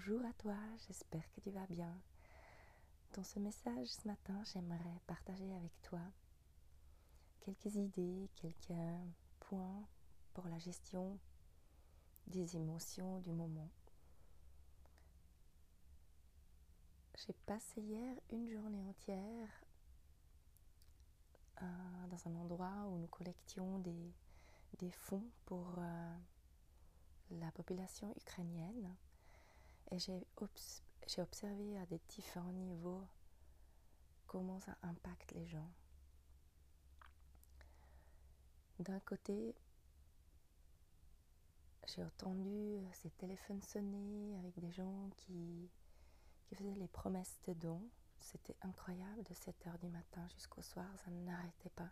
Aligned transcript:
Bonjour 0.00 0.24
à 0.24 0.32
toi, 0.34 0.54
j'espère 0.86 1.28
que 1.32 1.40
tu 1.40 1.50
vas 1.50 1.66
bien. 1.66 1.92
Dans 3.14 3.24
ce 3.24 3.40
message 3.40 3.88
ce 3.88 4.06
matin, 4.06 4.40
j'aimerais 4.44 5.00
partager 5.08 5.52
avec 5.56 5.72
toi 5.82 5.98
quelques 7.40 7.74
idées, 7.74 8.30
quelques 8.36 8.78
points 9.40 9.88
pour 10.34 10.46
la 10.46 10.58
gestion 10.60 11.18
des 12.28 12.56
émotions 12.56 13.18
du 13.22 13.32
moment. 13.32 13.68
J'ai 17.16 17.34
passé 17.44 17.80
hier 17.80 18.14
une 18.30 18.48
journée 18.48 18.84
entière 18.84 19.64
euh, 21.60 22.06
dans 22.08 22.28
un 22.28 22.36
endroit 22.36 22.86
où 22.86 22.98
nous 22.98 23.08
collections 23.08 23.80
des, 23.80 24.92
fonds 24.92 25.28
pour 25.44 25.74
euh, 25.78 26.16
la 27.32 27.50
population 27.50 28.14
ukrainienne 28.16 28.94
et 29.90 29.98
j'ai 29.98 31.22
observé 31.22 31.78
à 31.78 31.86
des 31.86 32.00
différents 32.08 32.52
niveaux 32.52 33.06
comment 34.26 34.60
ça 34.60 34.76
impacte 34.82 35.32
les 35.32 35.46
gens. 35.46 35.70
D'un 38.78 39.00
côté, 39.00 39.54
j'ai 41.86 42.04
entendu 42.04 42.78
ces 42.92 43.10
téléphones 43.10 43.62
sonner 43.62 44.36
avec 44.38 44.58
des 44.60 44.70
gens 44.70 45.08
qui, 45.16 45.70
qui 46.44 46.54
faisaient 46.54 46.74
les 46.74 46.88
promesses 46.88 47.40
de 47.46 47.54
dons. 47.54 47.88
C'était 48.20 48.56
incroyable 48.62 49.22
de 49.24 49.34
7 49.34 49.66
heures 49.66 49.78
du 49.78 49.88
matin 49.88 50.28
jusqu'au 50.28 50.60
soir, 50.60 50.86
ça 51.04 51.10
n'arrêtait 51.10 51.70
pas. 51.70 51.90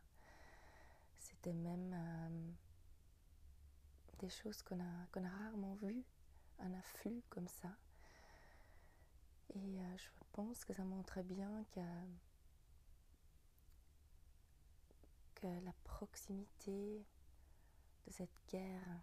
C'était 1.19 1.55
même 1.55 1.93
euh, 1.95 2.53
des 4.19 4.29
choses 4.29 4.63
qu'on 4.63 4.81
a, 4.81 5.07
qu'on 5.13 5.25
a 5.25 5.29
rarement 5.29 5.75
vues, 5.77 6.05
un 6.59 6.73
afflux 6.75 7.23
comme 7.31 7.49
ça. 7.49 7.75
Et 9.57 9.81
euh, 9.81 9.97
je 9.97 10.09
pense 10.33 10.67
que 10.67 10.75
ça 10.75 10.85
montre 10.85 11.23
bien 11.23 11.65
que, 11.73 11.81
la 15.65 15.73
proximité 15.85 17.07
de 18.05 18.11
cette 18.11 18.37
guerre 18.49 19.01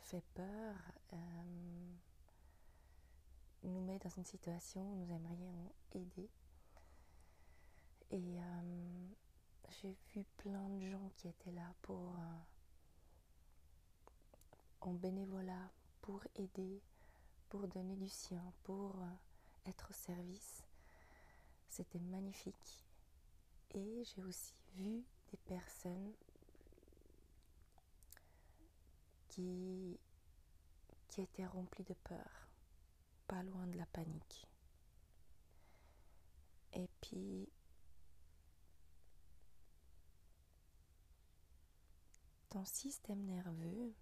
fait 0.00 0.22
peur, 0.34 0.74
euh, 1.14 1.16
nous 3.62 3.80
met 3.80 3.98
dans 3.98 4.10
une 4.10 4.26
situation 4.26 4.82
où 4.82 4.96
nous 4.96 5.10
aimerions 5.10 5.72
aider. 5.92 6.28
Et 8.10 8.38
euh, 8.38 9.08
j'ai 9.80 9.96
vu 10.12 10.24
plein 10.36 10.68
de 10.68 10.90
gens 10.90 11.10
qui 11.16 11.28
étaient 11.28 11.52
là 11.52 11.72
pour 11.80 12.14
en 14.82 14.92
bénévolat, 14.92 15.72
pour 16.02 16.22
aider, 16.36 16.82
pour 17.54 17.68
donner 17.68 17.94
du 17.94 18.08
sien, 18.08 18.42
pour 18.64 19.00
euh, 19.00 19.68
être 19.70 19.86
au 19.88 19.92
service. 19.92 20.64
C'était 21.68 22.00
magnifique. 22.00 22.84
Et 23.70 24.02
j'ai 24.02 24.24
aussi 24.24 24.56
vu 24.74 25.04
des 25.30 25.36
personnes 25.46 26.14
qui, 29.28 30.00
qui 31.06 31.20
étaient 31.20 31.46
remplies 31.46 31.84
de 31.84 31.94
peur, 31.94 32.48
pas 33.28 33.44
loin 33.44 33.68
de 33.68 33.78
la 33.78 33.86
panique. 33.86 34.48
Et 36.72 36.88
puis, 37.00 37.48
ton 42.50 42.64
système 42.64 43.24
nerveux 43.24 43.94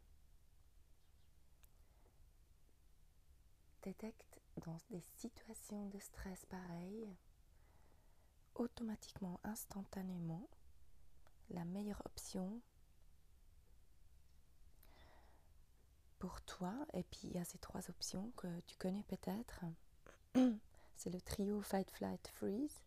détecte 3.83 4.41
dans 4.65 4.79
des 4.91 5.01
situations 5.17 5.89
de 5.89 5.99
stress 5.99 6.45
pareilles, 6.47 7.09
automatiquement, 8.55 9.41
instantanément, 9.45 10.49
la 11.51 11.65
meilleure 11.65 12.03
option 12.05 12.61
pour 16.19 16.41
toi. 16.43 16.75
Et 16.93 17.03
puis 17.03 17.21
il 17.25 17.33
y 17.33 17.39
a 17.39 17.45
ces 17.45 17.59
trois 17.59 17.91
options 17.91 18.31
que 18.37 18.61
tu 18.61 18.77
connais 18.77 19.03
peut-être. 19.05 19.65
C'est 20.97 21.11
le 21.11 21.21
trio 21.21 21.61
Fight, 21.63 21.91
Flight, 21.91 22.29
Freeze. 22.29 22.81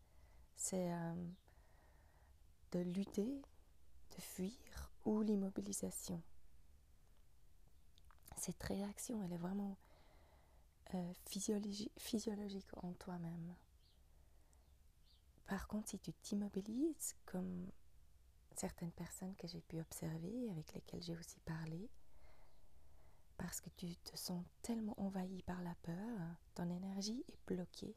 C'est 0.56 0.94
euh, 0.94 1.28
de 2.72 2.80
lutter, 2.80 3.42
de 4.16 4.22
fuir 4.22 4.92
ou 5.04 5.22
l'immobilisation. 5.22 6.22
Cette 8.38 8.64
réaction, 8.64 9.22
elle 9.24 9.34
est 9.34 9.38
vraiment 9.38 9.78
euh, 10.96 11.14
physiologique 11.98 12.72
en 12.78 12.94
toi-même. 12.94 13.56
Par 15.48 15.68
contre, 15.68 15.90
si 15.90 16.00
tu 16.00 16.14
t'immobilises, 16.14 17.16
comme 17.26 17.70
certaines 18.56 18.92
personnes 18.92 19.36
que 19.36 19.48
j'ai 19.48 19.62
pu 19.62 19.80
observer, 19.80 20.50
avec 20.50 20.74
lesquelles 20.74 21.04
j'ai 21.04 21.18
aussi 21.18 21.40
parlé, 21.42 21.90
parce 23.38 23.62
que 23.62 23.70
tu 23.72 23.96
te 23.98 24.16
sens 24.18 24.44
tellement 24.62 25.00
envahi 25.00 25.44
par 25.44 25.62
la 25.62 25.76
peur, 25.84 26.20
ton 26.56 26.70
énergie 26.70 27.24
est 27.28 27.46
bloquée. 27.46 27.96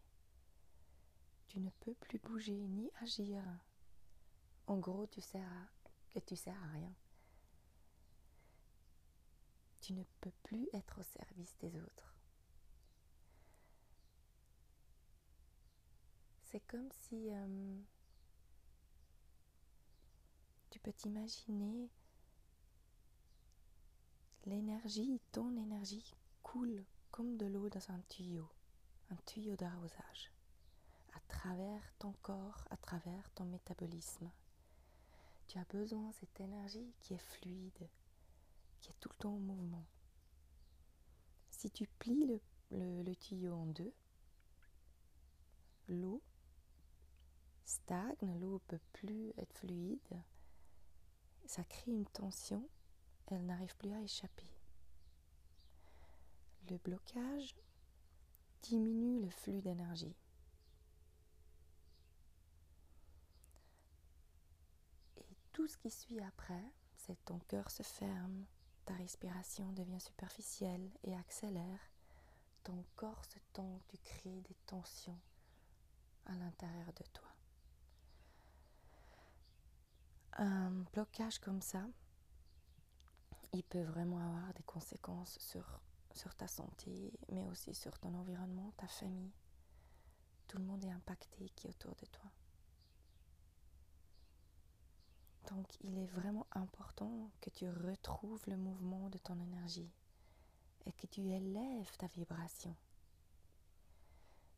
Tu 1.46 1.60
ne 1.60 1.70
peux 1.80 1.94
plus 1.94 2.18
bouger 2.18 2.66
ni 2.68 2.90
agir. 3.00 3.42
En 4.66 4.78
gros, 4.78 5.06
tu 5.06 5.20
sers 5.20 5.72
que 6.10 6.18
tu 6.18 6.36
sers 6.36 6.62
à 6.64 6.72
rien. 6.72 6.94
Tu 9.80 9.94
ne 9.94 10.02
peux 10.20 10.32
plus 10.42 10.68
être 10.74 11.00
au 11.00 11.04
service 11.04 11.56
des 11.60 11.78
autres. 11.78 12.17
C'est 16.50 16.60
comme 16.60 16.88
si 16.90 17.30
euh, 17.30 17.76
tu 20.70 20.78
peux 20.78 20.94
t'imaginer 20.94 21.90
l'énergie, 24.46 25.20
ton 25.30 25.54
énergie 25.58 26.16
coule 26.42 26.86
comme 27.10 27.36
de 27.36 27.44
l'eau 27.44 27.68
dans 27.68 27.90
un 27.90 28.00
tuyau, 28.08 28.48
un 29.10 29.16
tuyau 29.26 29.56
d'arrosage, 29.56 30.32
à 31.12 31.20
travers 31.28 31.82
ton 31.98 32.12
corps, 32.22 32.64
à 32.70 32.78
travers 32.78 33.30
ton 33.34 33.44
métabolisme. 33.44 34.30
Tu 35.48 35.58
as 35.58 35.64
besoin 35.64 36.08
de 36.08 36.14
cette 36.14 36.40
énergie 36.40 36.94
qui 37.00 37.12
est 37.12 37.18
fluide, 37.18 37.90
qui 38.80 38.88
est 38.88 39.00
tout 39.00 39.10
le 39.10 39.18
temps 39.18 39.34
en 39.34 39.38
mouvement. 39.38 39.84
Si 41.50 41.70
tu 41.70 41.86
plies 41.98 42.40
le 42.70 43.14
tuyau 43.16 43.52
en 43.52 43.66
deux, 43.66 43.92
l'eau 45.88 46.22
stagne, 47.68 48.38
l'eau 48.40 48.54
ne 48.54 48.58
peut 48.58 48.80
plus 48.92 49.32
être 49.36 49.52
fluide, 49.58 50.22
ça 51.44 51.64
crée 51.64 51.92
une 51.92 52.06
tension, 52.06 52.66
elle 53.26 53.44
n'arrive 53.44 53.76
plus 53.76 53.92
à 53.92 54.00
échapper. 54.00 54.50
Le 56.70 56.78
blocage 56.78 57.54
diminue 58.62 59.20
le 59.20 59.30
flux 59.30 59.60
d'énergie. 59.60 60.16
Et 65.16 65.36
tout 65.52 65.66
ce 65.66 65.76
qui 65.76 65.90
suit 65.90 66.20
après, 66.20 66.72
c'est 66.96 67.22
ton 67.26 67.38
cœur 67.40 67.70
se 67.70 67.82
ferme, 67.82 68.46
ta 68.86 68.94
respiration 68.94 69.72
devient 69.72 70.00
superficielle 70.00 70.90
et 71.04 71.14
accélère, 71.14 71.90
ton 72.64 72.84
corps 72.96 73.24
se 73.26 73.38
tend, 73.52 73.80
tu 73.88 73.98
crées 73.98 74.40
des 74.48 74.56
tensions 74.66 75.20
à 76.26 76.34
l'intérieur 76.34 76.92
de 76.94 77.04
toi 77.12 77.27
un 80.38 80.70
blocage 80.92 81.38
comme 81.40 81.60
ça, 81.60 81.84
il 83.52 83.64
peut 83.64 83.82
vraiment 83.82 84.18
avoir 84.18 84.54
des 84.54 84.62
conséquences 84.62 85.38
sur, 85.40 85.80
ta 86.36 86.48
santé, 86.48 87.12
mais 87.30 87.46
aussi 87.48 87.74
sur 87.74 87.98
ton 87.98 88.14
environnement, 88.14 88.72
ta 88.76 88.86
famille. 88.86 89.32
Tout 90.46 90.58
le 90.58 90.64
monde 90.64 90.84
est 90.84 90.90
impacté 90.90 91.50
qui 91.56 91.66
est 91.66 91.70
autour 91.70 91.94
de 91.96 92.06
toi. 92.06 92.30
Donc 95.48 95.66
il 95.80 95.98
est 95.98 96.06
vraiment 96.06 96.46
important 96.52 97.30
que 97.40 97.50
tu 97.50 97.68
retrouves 97.68 98.42
le 98.46 98.56
mouvement 98.56 99.08
de 99.10 99.18
ton 99.18 99.38
énergie 99.40 99.90
et 100.86 100.92
que 100.92 101.06
tu 101.06 101.22
élèves 101.30 101.96
ta 101.96 102.06
vibration. 102.08 102.74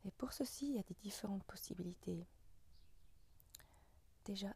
Et 0.05 0.11
pour 0.13 0.33
ceci, 0.33 0.69
il 0.69 0.77
y 0.77 0.79
a 0.79 0.83
des 0.83 0.95
différentes 0.95 1.45
possibilités. 1.45 2.27
Déjà, 4.25 4.55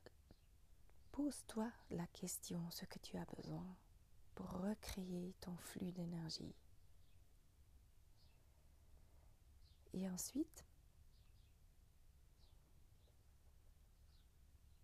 Pose-toi 1.15 1.71
la 1.93 2.09
question, 2.09 2.69
ce 2.73 2.85
que 2.87 2.99
tu 2.99 3.17
as 3.17 3.25
besoin 3.37 3.65
pour 4.35 4.51
recréer 4.51 5.33
ton 5.41 5.57
flux 5.59 5.93
d'énergie. 5.93 6.57
Et 9.93 10.11
ensuite, 10.11 10.65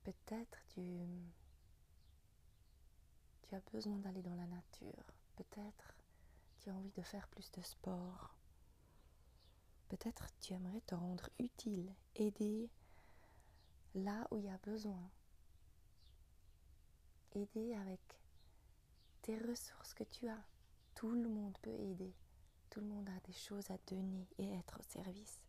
peut-être 0.05 0.65
tu, 0.69 1.01
as 3.51 3.61
besoin 3.73 3.97
d'aller 3.99 4.23
dans 4.23 4.37
la 4.37 4.47
nature. 4.47 5.13
Peut-être 5.35 5.97
tu 6.61 6.71
as 6.71 6.75
envie 6.77 6.93
de 6.93 7.03
faire 7.03 7.27
plus 7.27 7.51
de 7.51 7.63
sport. 7.63 8.37
Peut-être 9.89 10.29
tu 10.41 10.53
aimerais 10.53 10.83
te 10.83 10.95
rendre 10.95 11.29
utile, 11.41 11.93
aider 12.15 12.71
là 13.97 14.29
où 14.31 14.39
il 14.39 14.45
y 14.45 14.49
a 14.49 14.59
besoin. 14.59 15.11
Aider 17.33 17.75
avec 17.75 18.01
tes 19.23 19.39
ressources 19.39 19.95
que 19.95 20.05
tu 20.05 20.29
as. 20.29 20.45
Tout 20.95 21.11
le 21.11 21.29
monde 21.29 21.57
peut 21.63 21.71
aider. 21.71 22.13
Tout 22.71 22.81
le 22.81 22.87
monde 22.87 23.09
a 23.09 23.21
des 23.27 23.33
choses 23.33 23.71
à 23.71 23.79
donner 23.87 24.27
et 24.39 24.53
être 24.55 24.81
au 24.81 24.83
service. 24.83 25.41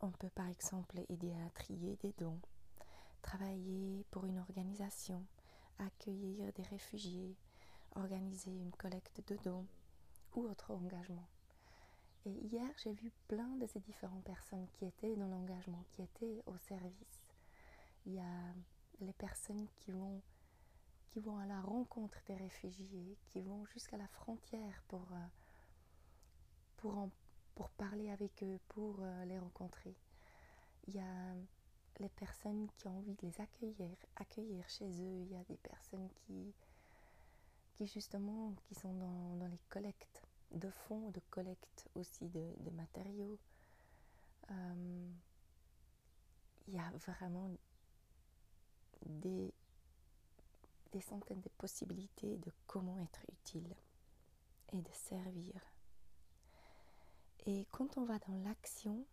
On 0.00 0.10
peut 0.10 0.30
par 0.30 0.48
exemple 0.48 1.00
aider 1.08 1.32
à 1.46 1.50
trier 1.50 1.96
des 1.96 2.12
dons, 2.18 2.40
travailler 3.22 4.04
pour 4.10 4.24
une 4.26 4.38
organisation, 4.38 5.24
accueillir 5.78 6.52
des 6.54 6.62
réfugiés, 6.62 7.36
organiser 7.94 8.50
une 8.50 8.72
collecte 8.72 9.22
de 9.28 9.36
dons 9.44 9.66
ou 10.34 10.44
autre 10.48 10.70
engagement. 10.72 11.28
Et 12.24 12.30
hier, 12.30 12.70
j'ai 12.82 12.92
vu 12.92 13.12
plein 13.28 13.56
de 13.56 13.66
ces 13.66 13.80
différentes 13.80 14.24
personnes 14.24 14.68
qui 14.72 14.86
étaient 14.86 15.16
dans 15.16 15.28
l'engagement, 15.28 15.84
qui 15.90 16.02
étaient 16.02 16.42
au 16.46 16.56
service. 16.58 17.19
Il 18.10 18.16
y 18.16 18.20
a 18.20 18.54
les 19.00 19.12
personnes 19.12 19.68
qui 19.76 19.92
vont, 19.92 20.20
qui 21.10 21.20
vont 21.20 21.38
à 21.38 21.46
la 21.46 21.60
rencontre 21.60 22.18
des 22.26 22.34
réfugiés, 22.34 23.16
qui 23.28 23.40
vont 23.40 23.64
jusqu'à 23.66 23.96
la 23.96 24.08
frontière 24.08 24.82
pour, 24.88 25.06
euh, 25.12 25.26
pour 26.76 27.08
pour 27.54 27.68
parler 27.70 28.08
avec 28.10 28.42
eux, 28.42 28.58
pour 28.68 28.96
euh, 29.02 29.24
les 29.26 29.38
rencontrer. 29.38 29.94
Il 30.88 30.94
y 30.94 30.98
a 30.98 31.34
les 31.98 32.08
personnes 32.08 32.68
qui 32.78 32.88
ont 32.88 32.96
envie 32.96 33.14
de 33.14 33.26
les 33.26 33.38
accueillir, 33.38 33.96
accueillir 34.16 34.66
chez 34.66 34.88
eux. 34.88 35.20
Il 35.20 35.30
y 35.30 35.36
a 35.36 35.44
des 35.44 35.58
personnes 35.58 36.08
qui, 36.14 36.54
qui 37.74 37.86
justement, 37.86 38.54
qui 38.64 38.74
sont 38.74 38.94
dans, 38.94 39.36
dans 39.36 39.46
les 39.46 39.60
collectes 39.68 40.22
de 40.52 40.70
fonds, 40.70 41.10
de 41.10 41.20
collecte 41.28 41.90
aussi 41.94 42.30
de, 42.30 42.54
de 42.60 42.70
matériaux. 42.70 43.38
Euh, 44.50 45.08
il 46.66 46.74
y 46.74 46.78
a 46.78 46.90
vraiment 47.06 47.50
des, 49.06 49.52
centaines 51.00 51.40
de 51.40 51.48
possibilités 51.50 52.36
de 52.36 52.52
comment 52.66 52.98
être 52.98 53.20
utile 53.32 53.74
et 54.72 54.82
de 54.82 54.92
servir. 54.92 55.54
Et 57.46 57.66
quand 57.70 57.96
on 57.96 58.04
va 58.04 58.18
dans 58.18 58.34
l'action, 58.44 59.06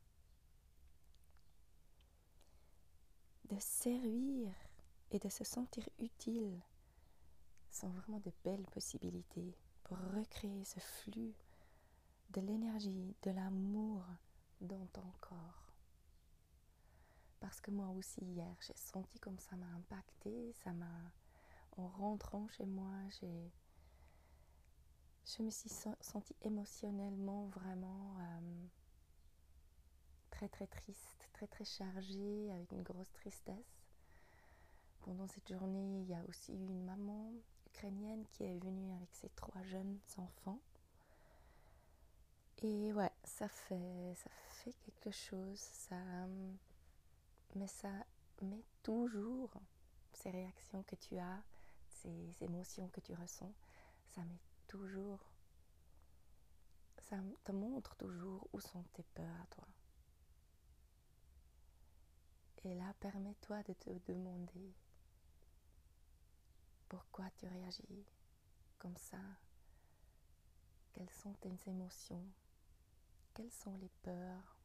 de 3.50 3.58
servir 3.60 4.54
et 5.12 5.20
de 5.20 5.30
se 5.30 5.44
sentir 5.44 5.88
utile 6.00 6.62
sont 7.72 7.90
vraiment 7.90 8.20
de 8.20 8.32
belles 8.44 8.68
possibilités 8.68 9.56
pour 9.84 9.98
recréer 10.16 10.66
ce 10.66 10.80
flux 10.80 11.34
de 12.32 12.42
l'énergie, 12.42 13.16
de 13.24 13.32
l'amour 13.32 14.04
dans 14.60 14.86
ton 14.88 15.14
corps. 15.22 15.67
Parce 17.40 17.62
que 17.62 17.72
moi 17.72 17.90
aussi 17.90 18.22
hier, 18.22 18.56
j'ai 18.62 18.76
senti 18.76 19.20
comme 19.20 19.40
ça 19.40 19.56
m'a 19.56 19.68
impacté, 19.68 20.54
ça 20.64 20.74
m'a 20.74 21.12
en 21.78 21.88
rentrant 21.88 22.48
chez 22.50 22.66
moi, 22.66 22.92
j'ai 23.20 23.52
je 25.26 25.44
me 25.44 25.50
suis 25.50 25.70
sentie 25.70 26.36
émotionnellement 26.42 27.48
vraiment 27.48 28.16
euh, 28.20 28.68
très 30.32 30.48
très 30.48 30.68
triste, 30.68 31.30
très 31.34 31.48
très 31.48 31.66
chargée, 31.66 32.50
avec 32.52 32.72
une 32.72 32.84
grosse 32.84 33.12
tristesse. 33.12 33.84
Pendant 35.02 35.28
cette 35.28 35.50
journée, 35.50 36.00
il 36.02 36.10
y 36.10 36.14
a 36.16 36.24
aussi 36.30 36.54
eu 36.54 36.66
une 36.66 36.86
maman 36.86 37.34
ukrainienne 37.66 38.26
qui 38.32 38.44
est 38.44 38.58
venue 38.58 38.92
avec 38.94 39.14
ses 39.14 39.30
trois 39.30 39.62
jeunes 39.64 40.00
enfants. 40.18 40.62
Et 42.64 42.94
ouais, 42.94 43.12
ça 43.24 43.50
fait, 43.50 44.14
ça 44.16 44.30
fait 44.50 44.74
quelque 44.74 45.12
chose, 45.12 45.60
ça, 45.60 45.98
mais 47.56 47.68
ça 47.68 47.92
met 48.42 48.64
toujours 48.84 49.52
ces 50.14 50.30
réactions 50.30 50.84
que 50.84 50.96
tu 50.96 51.18
as, 51.18 51.44
ces 51.90 52.44
émotions 52.44 52.90
que 52.90 53.02
tu 53.02 53.14
ressens, 53.14 53.54
ça 54.14 54.24
met 54.24 54.40
toujours, 54.68 55.32
ça 57.00 57.18
te 57.44 57.52
montre 57.52 57.96
toujours 57.96 58.48
où 58.54 58.60
sont 58.60 58.84
tes 58.94 59.04
peurs 59.16 59.42
à 59.42 59.48
toi. 59.48 59.68
Et 62.64 62.76
là, 62.76 62.94
permets-toi 63.00 63.64
de 63.64 63.74
te 63.74 63.90
demander 64.12 64.74
pourquoi 66.90 67.30
tu 67.38 67.48
réagis 67.48 68.06
comme 68.78 68.98
ça. 68.98 69.20
Quelles 70.94 71.10
sont 71.12 71.34
tes 71.36 71.56
émotions? 71.68 72.26
Quelles 73.34 73.52
sont 73.52 73.76
les 73.78 73.92
peurs? 74.02 74.57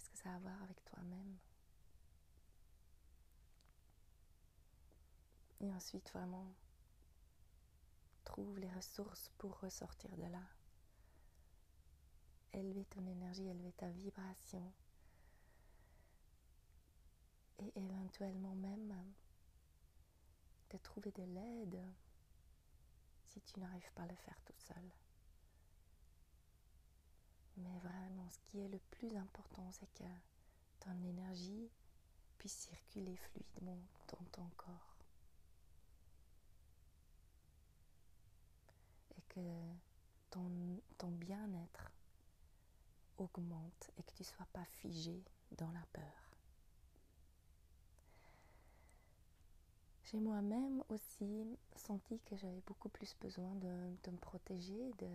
Qu'est-ce 0.00 0.10
que 0.12 0.18
ça 0.18 0.30
a 0.30 0.36
à 0.36 0.38
voir 0.38 0.62
avec 0.62 0.82
toi-même? 0.86 1.36
Et 5.60 5.74
ensuite, 5.74 6.10
vraiment, 6.12 6.54
trouve 8.24 8.58
les 8.58 8.70
ressources 8.72 9.30
pour 9.36 9.60
ressortir 9.60 10.16
de 10.16 10.22
là. 10.22 10.42
Élever 12.54 12.86
ton 12.86 13.06
énergie, 13.06 13.46
élever 13.46 13.72
ta 13.72 13.90
vibration. 13.90 14.72
Et 17.58 17.70
éventuellement 17.78 18.54
même 18.54 18.94
de 20.70 20.78
trouver 20.78 21.12
de 21.12 21.24
l'aide 21.24 21.82
si 23.26 23.42
tu 23.42 23.60
n'arrives 23.60 23.92
pas 23.92 24.04
à 24.04 24.06
le 24.06 24.16
faire 24.16 24.40
tout 24.46 24.56
seul. 24.56 24.90
Mais 27.62 27.78
vraiment, 27.78 28.28
ce 28.30 28.38
qui 28.50 28.60
est 28.60 28.68
le 28.68 28.78
plus 28.90 29.14
important, 29.16 29.68
c'est 29.72 29.92
que 29.94 30.08
ton 30.80 31.02
énergie 31.04 31.70
puisse 32.38 32.52
circuler 32.54 33.16
fluidement 33.16 33.78
dans 34.08 34.24
ton 34.32 34.48
corps. 34.56 34.90
que 39.30 39.40
ton, 40.30 40.80
ton 40.98 41.10
bien-être 41.10 41.92
augmente 43.18 43.90
et 43.96 44.02
que 44.02 44.12
tu 44.12 44.22
ne 44.22 44.26
sois 44.26 44.46
pas 44.52 44.64
figé 44.64 45.22
dans 45.52 45.70
la 45.70 45.84
peur. 45.92 46.30
J'ai 50.04 50.18
moi-même 50.18 50.82
aussi 50.88 51.56
senti 51.76 52.18
que 52.20 52.36
j'avais 52.36 52.62
beaucoup 52.66 52.88
plus 52.88 53.14
besoin 53.20 53.54
de, 53.56 53.96
de, 54.02 54.10
me 54.10 54.16
protéger 54.16 54.92
de, 54.98 55.06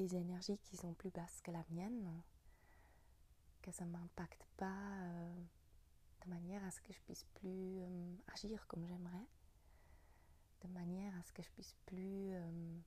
des 0.00 0.16
énergies 0.16 0.56
qui 0.64 0.78
sont 0.78 0.94
plus 0.94 1.10
basses 1.10 1.42
que 1.42 1.50
la 1.50 1.62
mienne, 1.68 2.22
que 3.60 3.70
ça 3.70 3.84
ne 3.84 3.90
m'impacte 3.90 4.46
pas 4.56 4.94
euh, 5.02 5.34
de 6.24 6.30
manière 6.30 6.64
à 6.64 6.70
ce 6.70 6.80
que 6.80 6.90
je 6.94 7.00
puisse 7.00 7.24
plus 7.34 7.80
euh, 7.80 8.16
agir 8.32 8.66
comme 8.66 8.86
j'aimerais 8.86 9.26
de 10.62 10.68
manière 10.68 11.14
à 11.18 11.22
ce 11.22 11.32
que 11.34 11.42
je 11.42 11.50
puisse 11.50 11.74
plus 11.84 12.32
euh, 12.32 12.78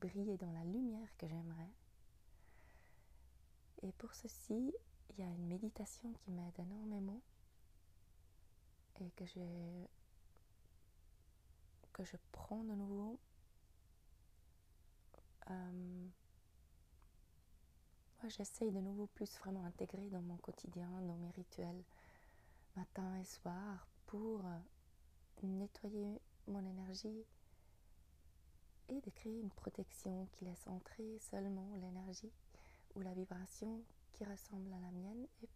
briller 0.00 0.38
dans 0.38 0.50
la 0.52 0.64
lumière 0.64 1.14
que 1.18 1.28
j'aimerais. 1.28 1.72
Et 3.82 3.92
pour 3.92 4.14
ceci, 4.14 4.72
il 5.10 5.18
y 5.18 5.22
a 5.22 5.30
une 5.30 5.46
méditation 5.46 6.12
qui 6.14 6.30
m'aide 6.30 6.58
énormément 6.58 7.20
et 9.00 9.10
que 9.10 9.24
que 11.92 12.04
je 12.04 12.16
prends 12.32 12.64
de 12.64 12.74
nouveau. 12.74 13.18
Euh, 15.50 16.08
J'essaye 18.26 18.72
de 18.72 18.80
nouveau 18.80 19.06
plus 19.06 19.38
vraiment 19.38 19.64
intégrer 19.64 20.10
dans 20.10 20.20
mon 20.20 20.36
quotidien, 20.38 20.90
dans 21.02 21.16
mes 21.16 21.30
rituels, 21.30 21.84
matin 22.76 23.16
et 23.16 23.24
soir, 23.24 23.86
pour 24.06 24.44
euh, 24.44 24.58
nettoyer 25.42 26.20
mon 26.48 26.64
énergie 26.66 27.24
et 28.88 29.00
de 29.00 29.10
créer 29.10 29.40
une 29.40 29.50
protection 29.50 30.26
qui 30.32 30.44
laisse 30.44 30.66
entrer 30.66 31.18
seulement 31.30 31.74
l'énergie 31.76 32.32
ou 32.96 33.00
la 33.02 33.14
vibration 33.14 33.82
qui 34.12 34.24
ressemble 34.24 34.72
à 34.72 34.80
la 34.80 34.90
mienne 34.90 35.26
et, 35.42 35.48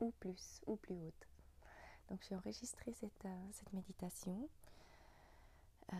ou 0.00 0.12
plus 0.20 0.60
ou 0.66 0.76
plus 0.76 0.94
haute. 0.94 1.28
Donc 2.08 2.24
j'ai 2.28 2.36
enregistré 2.36 2.92
cette, 2.92 3.24
euh, 3.24 3.48
cette 3.52 3.72
méditation. 3.72 4.48
Euh, 5.92 5.96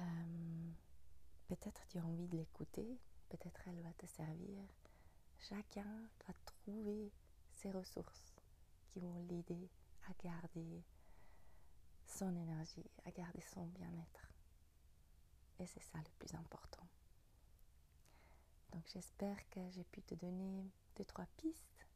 peut-être 1.48 1.86
tu 1.88 1.98
as 1.98 2.04
envie 2.04 2.28
de 2.28 2.36
l'écouter, 2.36 2.98
peut-être 3.28 3.60
elle 3.66 3.80
va 3.82 3.92
te 3.94 4.06
servir. 4.06 4.62
Chacun 5.38 6.08
doit 6.20 6.34
trouver 6.44 7.10
ses 7.52 7.70
ressources 7.70 8.34
qui 8.88 9.00
vont 9.00 9.18
l'aider 9.28 9.68
à 10.08 10.12
garder 10.22 10.84
son 12.06 12.34
énergie, 12.36 12.90
à 13.04 13.10
garder 13.10 13.40
son 13.40 13.66
bien-être. 13.66 14.32
Et 15.58 15.66
c'est 15.66 15.82
ça 15.82 15.98
le 15.98 16.10
plus 16.18 16.34
important. 16.34 16.86
Donc 18.72 18.86
j'espère 18.92 19.36
que 19.50 19.60
j'ai 19.70 19.84
pu 19.84 20.02
te 20.02 20.14
donner 20.14 20.70
deux, 20.96 21.04
trois 21.04 21.26
pistes 21.36 21.86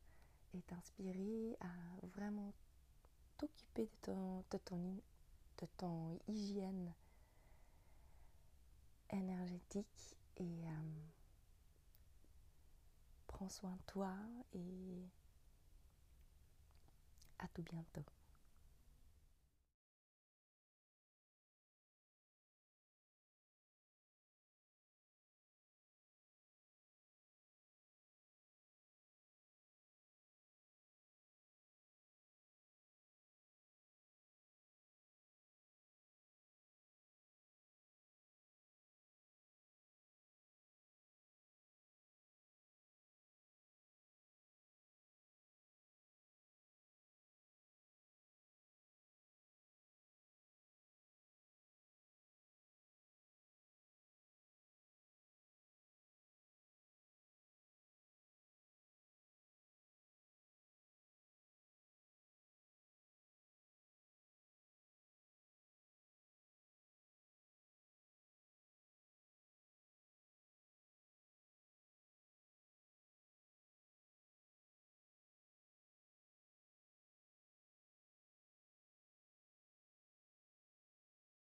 et 0.55 0.63
t'inspirer 0.63 1.57
à 1.61 2.07
vraiment 2.07 2.53
t'occuper 3.39 3.85
de 3.85 3.97
ton, 4.03 4.45
de, 4.51 4.59
ton, 4.59 5.01
de 5.59 5.67
ton 5.77 6.19
hygiène 6.29 6.93
énergétique 9.13 10.17
et 10.37 10.67
euh, 10.67 11.01
prends 13.27 13.49
soin 13.49 13.73
de 13.73 13.93
toi 13.93 14.15
et 14.53 15.09
à 17.39 17.49
tout 17.49 17.63
bientôt. 17.63 18.05